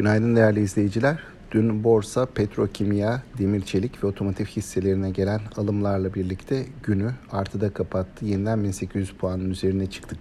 Günaydın 0.00 0.36
değerli 0.36 0.60
izleyiciler. 0.60 1.18
Dün 1.50 1.84
borsa, 1.84 2.26
petrokimya, 2.26 3.22
demir 3.38 3.60
çelik 3.60 4.04
ve 4.04 4.06
otomotiv 4.06 4.44
hisselerine 4.44 5.10
gelen 5.10 5.40
alımlarla 5.56 6.14
birlikte 6.14 6.66
günü 6.82 7.10
artıda 7.32 7.70
kapattı. 7.70 8.24
Yeniden 8.24 8.64
1800 8.64 9.12
puanın 9.12 9.50
üzerine 9.50 9.90
çıktık. 9.90 10.18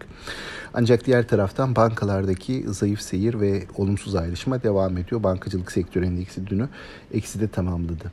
Ancak 0.74 1.06
diğer 1.06 1.28
taraftan 1.28 1.76
bankalardaki 1.76 2.66
zayıf 2.68 3.02
seyir 3.02 3.40
ve 3.40 3.64
olumsuz 3.78 4.16
ayrışma 4.16 4.64
devam 4.64 4.98
ediyor. 4.98 5.24
Bankacılık 5.24 5.72
sektörü 5.72 6.06
endeksi 6.06 6.48
dünü 6.48 6.70
eksi 7.14 7.40
de 7.40 7.48
tamamladı. 7.48 8.12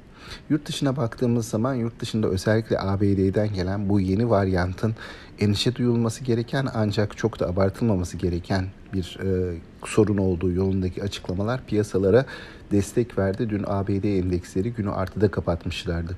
Yurt 0.51 0.67
dışına 0.67 0.97
baktığımız 0.97 1.49
zaman 1.49 1.75
yurt 1.75 2.01
dışında 2.01 2.29
özellikle 2.29 2.81
ABD'den 2.81 3.55
gelen 3.55 3.89
bu 3.89 4.01
yeni 4.01 4.31
varyantın 4.31 4.95
endişe 5.39 5.75
duyulması 5.75 6.25
gereken 6.25 6.69
ancak 6.75 7.17
çok 7.17 7.41
da 7.41 7.49
abartılmaması 7.49 8.17
gereken 8.17 8.65
bir 8.93 9.19
e, 9.23 9.59
sorun 9.85 10.17
olduğu 10.17 10.53
yolundaki 10.53 11.03
açıklamalar 11.03 11.67
piyasalara 11.67 12.25
destek 12.73 13.19
verdi. 13.19 13.51
Dün 13.51 13.65
ABD 13.67 14.05
endeksleri 14.05 14.73
günü 14.73 14.91
artıda 14.91 15.31
kapatmışlardı. 15.31 16.17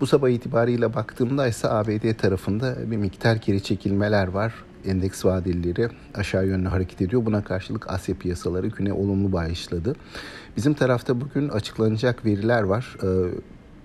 Bu 0.00 0.06
sabah 0.06 0.28
itibariyle 0.28 0.94
baktığımda 0.94 1.48
ise 1.48 1.68
ABD 1.68 2.12
tarafında 2.18 2.90
bir 2.90 2.96
miktar 2.96 3.36
geri 3.36 3.62
çekilmeler 3.62 4.28
var. 4.28 4.54
Endeks 4.86 5.24
vadelileri 5.24 5.88
aşağı 6.14 6.46
yönlü 6.46 6.68
hareket 6.68 7.02
ediyor. 7.02 7.26
Buna 7.26 7.44
karşılık 7.44 7.90
Asya 7.90 8.14
piyasaları 8.14 8.66
güne 8.66 8.92
olumlu 8.92 9.32
başladı. 9.32 9.96
Bizim 10.56 10.74
tarafta 10.74 11.20
bugün 11.20 11.48
açıklanacak 11.48 12.24
veriler 12.24 12.62
var. 12.62 12.96
Ee, 13.02 13.06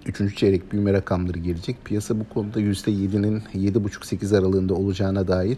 üçüncü 0.05 0.35
çeyrek 0.35 0.71
büyüme 0.71 0.93
rakamları 0.93 1.39
gelecek. 1.39 1.85
Piyasa 1.85 2.19
bu 2.19 2.29
konuda 2.29 2.59
%7'nin 2.59 3.39
7,5-8 3.53 4.37
aralığında 4.37 4.73
olacağına 4.73 5.27
dair 5.27 5.57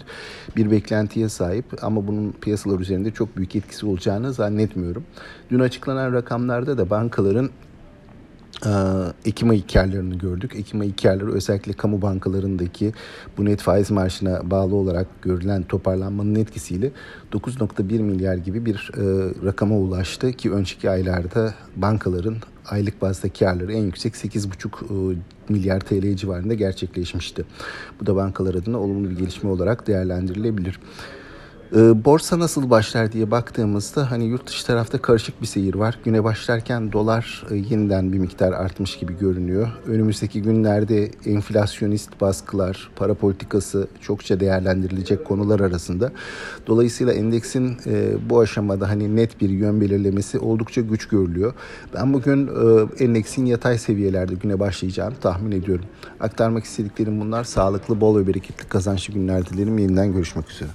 bir 0.56 0.72
beklentiye 0.72 1.30
sahip 1.30 1.66
ama 1.82 2.08
bunun 2.08 2.32
piyasalar 2.32 2.80
üzerinde 2.80 3.12
çok 3.12 3.38
büyük 3.38 3.56
etkisi 3.56 3.86
olacağını 3.86 4.34
zannetmiyorum. 4.34 5.04
Dün 5.50 5.60
açıklanan 5.60 6.14
rakamlarda 6.14 6.78
da 6.78 6.90
bankaların 6.90 7.50
Ekim 9.26 9.50
ayı 9.50 9.68
karlarını 9.68 10.16
gördük. 10.16 10.56
Ekim 10.56 10.82
ayı 10.82 10.96
karları 10.96 11.34
özellikle 11.34 11.74
kamu 11.74 12.02
bankalarındaki 12.02 12.94
bu 13.38 13.46
net 13.46 13.62
faiz 13.62 13.92
marjına 13.92 14.52
bağlı 14.52 14.76
olarak 14.76 15.08
görülen 15.22 15.64
toparlanmanın 15.64 16.36
etkisiyle 16.36 16.92
9.1 17.32 18.00
milyar 18.00 18.36
gibi 18.36 18.66
bir 18.66 18.92
e, 18.98 19.04
rakama 19.46 19.78
ulaştı 19.78 20.32
ki 20.32 20.52
önceki 20.52 20.90
aylarda 20.90 21.54
bankaların 21.76 22.36
aylık 22.66 23.02
bazda 23.02 23.30
karları 23.30 23.74
en 23.74 23.84
yüksek 23.84 24.14
8,5 24.14 25.14
e, 25.14 25.18
milyar 25.50 25.80
TL 25.80 26.16
civarında 26.16 26.54
gerçekleşmişti. 26.54 27.46
Bu 28.02 28.06
da 28.06 28.16
bankalar 28.16 28.56
adına 28.56 28.80
olumlu 28.80 29.10
bir 29.10 29.18
gelişme 29.18 29.50
olarak 29.50 29.88
değerlendirilebilir. 29.88 30.80
E, 31.76 32.06
borsa 32.06 32.40
nasıl 32.40 32.70
başlar 32.70 33.12
diye 33.12 33.32
baktığımızda 33.32 34.12
hani 34.12 34.26
yurt 34.26 34.48
dışı 34.48 34.66
tarafta 34.66 34.98
karışık 34.98 35.42
bir 35.42 35.48
seyir 35.48 35.76
var. 35.76 36.00
Güne 36.06 36.24
başlarken 36.24 36.92
dolar 36.92 37.44
e, 37.52 37.56
yeniden 37.56 38.14
bir 38.14 38.20
miktar 38.20 38.52
artmış 38.52 38.98
gibi 38.98 39.18
görünüyor. 39.18 39.68
Önümüzdeki 39.86 40.42
günlerde 40.42 41.12
enflasyonist 41.26 42.22
baskılar, 42.22 42.90
para 42.96 43.14
politikası 43.14 43.88
çokça 44.02 44.40
değerlendirilecek 44.40 45.26
konular 45.26 45.60
arasında. 45.60 46.12
Dolayısıyla 46.68 47.14
endeksin 47.14 47.78
e, 47.86 48.14
bu 48.30 48.40
aşamada 48.40 48.90
hani 48.90 49.16
net 49.16 49.42
bir 49.42 49.50
yön 49.50 49.82
belirlemesi 49.82 50.40
oldukça 50.40 50.82
güç 50.82 51.08
görülüyor. 51.08 51.54
Ben 51.94 52.14
bugün 52.14 52.48
e, 52.48 53.04
endeksin 53.04 53.46
yatay 53.46 53.78
seviyelerde 53.78 54.36
güne 54.36 54.60
başlayacağını 54.60 55.16
tahmin 55.16 55.52
ediyorum. 55.52 55.86
Aktarmak 56.20 56.64
istediklerim 56.64 57.22
bunlar. 57.22 57.44
Sağlıklı, 57.44 58.02
bol 58.02 58.18
ve 58.18 58.28
bereketli 58.28 58.68
kazançlı 58.68 59.14
günler 59.14 59.46
dilerim. 59.46 59.78
Yeniden 59.78 60.14
görüşmek 60.14 60.52
üzere. 60.52 60.70